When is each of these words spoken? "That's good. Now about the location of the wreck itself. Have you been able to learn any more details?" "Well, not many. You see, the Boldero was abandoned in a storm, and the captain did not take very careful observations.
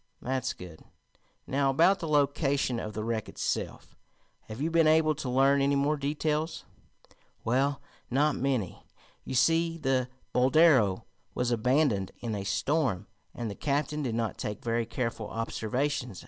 "That's 0.19 0.53
good. 0.53 0.83
Now 1.45 1.69
about 1.69 1.99
the 1.99 2.07
location 2.07 2.79
of 2.79 2.93
the 2.93 3.03
wreck 3.03 3.29
itself. 3.29 3.95
Have 4.45 4.59
you 4.59 4.71
been 4.71 4.87
able 4.87 5.13
to 5.13 5.29
learn 5.29 5.61
any 5.61 5.75
more 5.75 5.95
details?" 5.95 6.65
"Well, 7.43 7.83
not 8.09 8.35
many. 8.35 8.81
You 9.25 9.35
see, 9.35 9.77
the 9.77 10.09
Boldero 10.33 11.05
was 11.35 11.51
abandoned 11.51 12.13
in 12.19 12.33
a 12.33 12.43
storm, 12.45 13.05
and 13.35 13.47
the 13.47 13.53
captain 13.53 14.01
did 14.01 14.15
not 14.15 14.39
take 14.39 14.63
very 14.63 14.87
careful 14.87 15.27
observations. 15.29 16.19